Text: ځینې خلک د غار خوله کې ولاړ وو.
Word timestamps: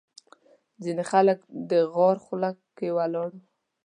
ځینې 0.83 1.03
خلک 1.11 1.39
د 1.69 1.71
غار 1.93 2.17
خوله 2.25 2.49
کې 2.77 2.87
ولاړ 2.97 3.29
وو. 3.33 3.41